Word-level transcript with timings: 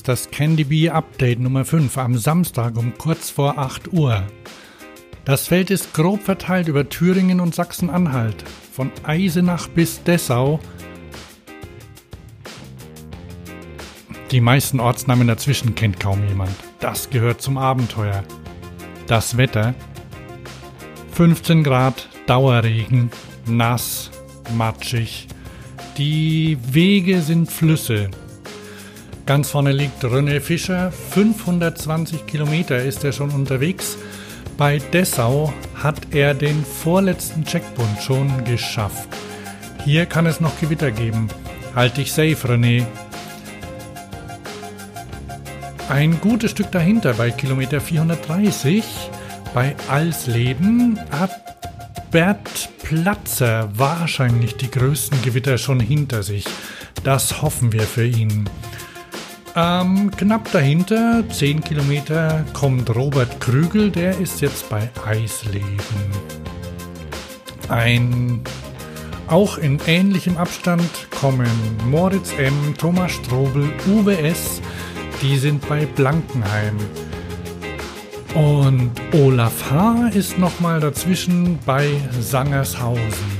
ist 0.00 0.08
das 0.08 0.30
Candy 0.30 0.64
Bee 0.64 0.88
Update 0.88 1.40
Nummer 1.40 1.66
5 1.66 1.98
am 1.98 2.16
Samstag 2.16 2.78
um 2.78 2.96
kurz 2.96 3.28
vor 3.28 3.58
8 3.58 3.92
Uhr. 3.92 4.22
Das 5.26 5.48
Feld 5.48 5.70
ist 5.70 5.92
grob 5.92 6.22
verteilt 6.22 6.68
über 6.68 6.88
Thüringen 6.88 7.38
und 7.38 7.54
Sachsen-Anhalt, 7.54 8.42
von 8.72 8.90
Eisenach 9.02 9.68
bis 9.68 10.02
Dessau. 10.02 10.58
Die 14.30 14.40
meisten 14.40 14.80
Ortsnamen 14.80 15.28
dazwischen 15.28 15.74
kennt 15.74 16.00
kaum 16.00 16.26
jemand. 16.26 16.56
Das 16.78 17.10
gehört 17.10 17.42
zum 17.42 17.58
Abenteuer. 17.58 18.24
Das 19.06 19.36
Wetter 19.36 19.74
15 21.12 21.62
Grad, 21.62 22.08
Dauerregen, 22.24 23.10
nass, 23.44 24.10
matschig. 24.56 25.28
Die 25.98 26.56
Wege 26.72 27.20
sind 27.20 27.52
Flüsse. 27.52 28.08
Ganz 29.30 29.50
vorne 29.50 29.70
liegt 29.70 30.02
René 30.02 30.40
Fischer. 30.40 30.90
520 30.90 32.26
Kilometer 32.26 32.82
ist 32.82 33.04
er 33.04 33.12
schon 33.12 33.30
unterwegs. 33.30 33.96
Bei 34.56 34.78
Dessau 34.78 35.54
hat 35.76 36.12
er 36.12 36.34
den 36.34 36.64
vorletzten 36.64 37.44
Checkpoint 37.44 38.02
schon 38.02 38.42
geschafft. 38.42 39.08
Hier 39.84 40.06
kann 40.06 40.26
es 40.26 40.40
noch 40.40 40.58
Gewitter 40.58 40.90
geben. 40.90 41.28
Halt 41.76 41.96
dich 41.96 42.10
safe, 42.12 42.34
René. 42.48 42.84
Ein 45.88 46.20
gutes 46.20 46.50
Stück 46.50 46.72
dahinter, 46.72 47.14
bei 47.14 47.30
Kilometer 47.30 47.80
430, 47.80 48.82
bei 49.54 49.76
Alsleben, 49.88 50.98
hat 51.12 51.30
Bert 52.10 52.68
Platzer 52.82 53.68
wahrscheinlich 53.78 54.56
die 54.56 54.72
größten 54.72 55.22
Gewitter 55.22 55.56
schon 55.56 55.78
hinter 55.78 56.24
sich. 56.24 56.46
Das 57.04 57.42
hoffen 57.42 57.72
wir 57.72 57.82
für 57.82 58.06
ihn. 58.06 58.50
Ähm, 59.56 60.10
knapp 60.16 60.50
dahinter, 60.52 61.24
10 61.28 61.62
Kilometer, 61.62 62.44
kommt 62.52 62.94
Robert 62.94 63.40
Krügel, 63.40 63.90
der 63.90 64.18
ist 64.18 64.40
jetzt 64.40 64.68
bei 64.68 64.88
Eisleben. 65.04 65.76
Ein 67.68 68.42
auch 69.30 69.58
in 69.58 69.78
ähnlichem 69.86 70.36
Abstand 70.36 71.08
kommen 71.10 71.48
Moritz 71.88 72.32
M., 72.36 72.74
Thomas 72.76 73.12
Strobel, 73.12 73.70
Uwe 73.86 74.16
die 75.22 75.36
sind 75.36 75.68
bei 75.68 75.86
Blankenheim. 75.86 76.76
Und 78.34 78.90
Olaf 79.12 79.70
H. 79.70 80.08
ist 80.14 80.38
nochmal 80.38 80.80
dazwischen 80.80 81.58
bei 81.64 81.88
Sangershausen. 82.20 83.39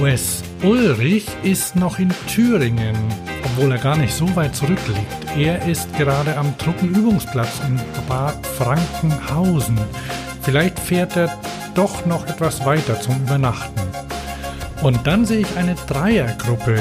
Wes 0.00 0.44
Ulrich 0.62 1.26
ist 1.42 1.74
noch 1.74 1.98
in 1.98 2.12
Thüringen, 2.28 2.96
obwohl 3.44 3.72
er 3.72 3.78
gar 3.78 3.96
nicht 3.96 4.14
so 4.14 4.36
weit 4.36 4.54
zurückliegt. 4.54 5.36
Er 5.36 5.66
ist 5.66 5.92
gerade 5.96 6.36
am 6.36 6.56
Truppenübungsplatz 6.56 7.60
in 7.66 7.80
Bad 8.08 8.46
Frankenhausen. 8.46 9.76
Vielleicht 10.42 10.78
fährt 10.78 11.16
er 11.16 11.36
doch 11.74 12.06
noch 12.06 12.28
etwas 12.28 12.64
weiter 12.64 13.00
zum 13.00 13.16
Übernachten. 13.16 13.80
Und 14.82 15.04
dann 15.04 15.26
sehe 15.26 15.40
ich 15.40 15.56
eine 15.56 15.74
Dreiergruppe 15.88 16.78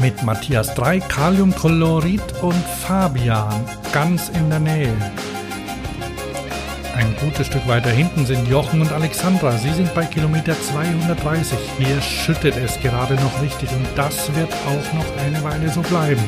mit 0.00 0.22
Matthias 0.22 0.74
3, 0.74 1.00
Kaliumchlorid 1.00 2.22
und 2.42 2.64
Fabian 2.86 3.64
ganz 3.92 4.28
in 4.28 4.50
der 4.50 4.60
Nähe. 4.60 4.96
Ein 6.94 7.16
gutes 7.20 7.46
Stück 7.46 7.66
weiter 7.66 7.90
hinten 7.90 8.26
sind 8.26 8.46
Jochen 8.48 8.82
und 8.82 8.92
Alexandra. 8.92 9.52
Sie 9.52 9.72
sind 9.72 9.94
bei 9.94 10.04
Kilometer 10.04 10.54
230. 10.60 11.58
Hier 11.78 12.00
schüttet 12.02 12.56
es 12.56 12.78
gerade 12.80 13.14
noch 13.14 13.42
richtig 13.42 13.70
und 13.72 13.86
das 13.96 14.34
wird 14.34 14.52
auch 14.52 14.92
noch 14.92 15.16
eine 15.24 15.42
Weile 15.42 15.70
so 15.70 15.80
bleiben. 15.80 16.22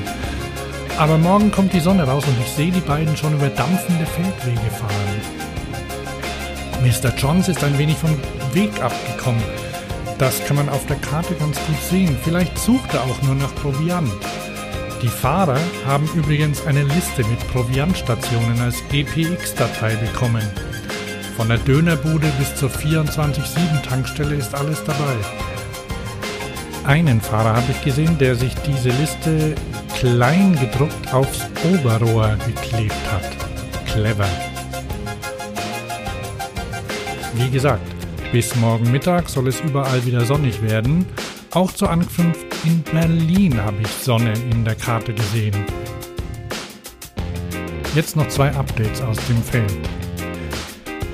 Aber 0.98 1.18
morgen 1.18 1.50
kommt 1.50 1.74
die 1.74 1.80
Sonne 1.80 2.04
raus 2.04 2.24
und 2.26 2.40
ich 2.40 2.50
sehe 2.50 2.72
die 2.72 2.80
beiden 2.80 3.14
schon 3.16 3.34
über 3.34 3.48
dampfende 3.48 4.06
Feldwege 4.06 4.70
fahren. 4.70 5.20
Mr. 6.82 7.14
Johns 7.16 7.48
ist 7.48 7.62
ein 7.62 7.76
wenig 7.76 7.98
vom 7.98 8.16
Weg 8.54 8.82
abgekommen. 8.82 9.42
Das 10.18 10.42
kann 10.46 10.56
man 10.56 10.68
auf 10.70 10.86
der 10.86 10.96
Karte 10.96 11.34
ganz 11.34 11.58
gut 11.66 11.82
sehen. 11.90 12.16
Vielleicht 12.22 12.56
sucht 12.58 12.94
er 12.94 13.02
auch 13.02 13.20
nur 13.22 13.34
nach 13.34 13.54
Proviant. 13.56 14.10
Die 15.04 15.10
Fahrer 15.10 15.60
haben 15.84 16.08
übrigens 16.14 16.64
eine 16.64 16.82
Liste 16.82 17.24
mit 17.28 17.38
Proviantstationen 17.52 18.58
als 18.58 18.76
GPX-Datei 18.88 19.96
bekommen. 19.96 20.42
Von 21.36 21.48
der 21.48 21.58
Dönerbude 21.58 22.26
bis 22.38 22.56
zur 22.56 22.70
24-7-Tankstelle 22.70 24.34
ist 24.34 24.54
alles 24.54 24.82
dabei. 24.82 25.14
Einen 26.84 27.20
Fahrer 27.20 27.54
habe 27.54 27.70
ich 27.70 27.84
gesehen, 27.84 28.16
der 28.16 28.34
sich 28.34 28.54
diese 28.66 28.88
Liste 28.88 29.54
klein 29.94 30.58
gedruckt 30.58 31.12
aufs 31.12 31.40
Oberrohr 31.70 32.38
geklebt 32.46 32.94
hat. 33.12 33.30
Clever. 33.84 34.28
Wie 37.34 37.50
gesagt, 37.50 37.86
bis 38.32 38.56
morgen 38.56 38.90
Mittag 38.90 39.28
soll 39.28 39.48
es 39.48 39.60
überall 39.60 40.06
wieder 40.06 40.24
sonnig 40.24 40.62
werden. 40.62 41.04
Auch 41.50 41.72
zur 41.72 41.90
Ankunft 41.90 42.53
in 42.64 42.82
Berlin 42.82 43.60
habe 43.62 43.80
ich 43.82 43.88
Sonne 43.88 44.32
in 44.50 44.64
der 44.64 44.74
Karte 44.74 45.12
gesehen. 45.12 45.64
Jetzt 47.94 48.16
noch 48.16 48.28
zwei 48.28 48.50
Updates 48.52 49.00
aus 49.02 49.18
dem 49.28 49.42
Feld. 49.42 49.72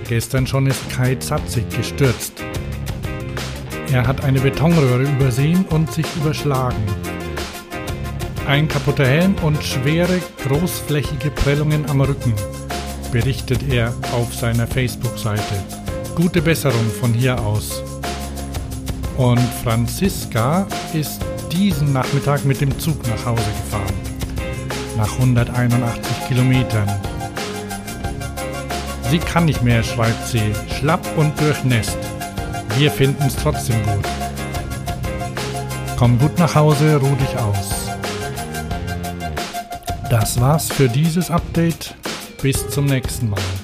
Gestern 0.08 0.46
schon 0.46 0.66
ist 0.66 0.88
Kai 0.90 1.14
Zatzig 1.16 1.68
gestürzt. 1.70 2.42
Er 3.92 4.06
hat 4.06 4.24
eine 4.24 4.40
Betonröhre 4.40 5.02
übersehen 5.02 5.64
und 5.66 5.92
sich 5.92 6.06
überschlagen. 6.16 6.82
Ein 8.46 8.68
kaputter 8.68 9.06
Helm 9.06 9.34
und 9.42 9.62
schwere, 9.62 10.20
großflächige 10.46 11.30
Prellungen 11.30 11.88
am 11.90 12.00
Rücken, 12.00 12.34
berichtet 13.12 13.68
er 13.70 13.92
auf 14.12 14.34
seiner 14.34 14.66
Facebook-Seite. 14.66 15.64
Gute 16.14 16.42
Besserung 16.42 16.90
von 17.00 17.12
hier 17.12 17.38
aus. 17.40 17.82
Und 19.20 19.38
Franziska 19.62 20.66
ist 20.94 21.20
diesen 21.52 21.92
Nachmittag 21.92 22.42
mit 22.46 22.62
dem 22.62 22.78
Zug 22.78 23.06
nach 23.06 23.26
Hause 23.26 23.42
gefahren. 23.42 23.94
Nach 24.96 25.12
181 25.12 26.26
Kilometern. 26.26 26.88
Sie 29.10 29.18
kann 29.18 29.44
nicht 29.44 29.60
mehr, 29.62 29.82
schreibt 29.82 30.26
sie, 30.26 30.54
schlapp 30.78 31.06
und 31.18 31.38
durchnässt. 31.38 31.98
Wir 32.78 32.90
finden 32.90 33.24
es 33.24 33.36
trotzdem 33.36 33.76
gut. 33.82 34.08
Komm 35.98 36.18
gut 36.18 36.38
nach 36.38 36.54
Hause, 36.54 36.96
ruh 36.96 37.14
dich 37.16 37.36
aus. 37.36 37.90
Das 40.08 40.40
war's 40.40 40.70
für 40.70 40.88
dieses 40.88 41.30
Update. 41.30 41.94
Bis 42.40 42.70
zum 42.70 42.86
nächsten 42.86 43.28
Mal. 43.28 43.59